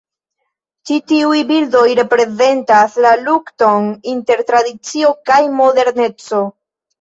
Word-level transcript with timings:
Ĉi 0.89 0.95
tiuj 1.09 1.41
bildoj 1.51 1.83
reprezentas 1.99 2.95
la 3.07 3.11
lukton 3.27 3.85
inter 4.15 4.43
tradicio 4.49 5.13
kaj 5.31 5.39
moderneco. 5.61 6.43